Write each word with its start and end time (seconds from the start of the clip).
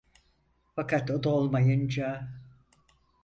Fakat 0.75 1.09
o 1.11 1.23
da 1.23 1.29
olmayınca? 1.29 2.27